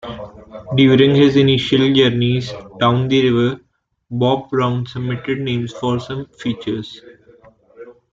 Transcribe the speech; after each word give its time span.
During 0.75 1.13
his 1.13 1.35
initial 1.35 1.93
journeys 1.93 2.51
down 2.79 3.07
the 3.07 3.29
river, 3.31 3.61
Bob 4.09 4.49
Brown 4.49 4.87
submitted 4.87 5.41
names 5.41 5.73
for 5.73 5.99
some 5.99 6.25
features. 6.39 6.99